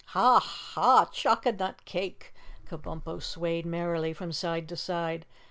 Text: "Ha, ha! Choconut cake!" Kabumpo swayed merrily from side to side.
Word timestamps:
"Ha, 0.15 0.39
ha! 0.39 1.05
Choconut 1.13 1.85
cake!" 1.85 2.33
Kabumpo 2.67 3.21
swayed 3.21 3.67
merrily 3.67 4.13
from 4.13 4.31
side 4.31 4.67
to 4.69 4.75
side. 4.75 5.27